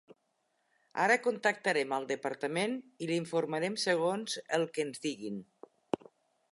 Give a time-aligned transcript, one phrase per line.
[1.03, 2.73] Ara contactarem al departament
[3.07, 5.41] i l'informarem segons el que ens diguin.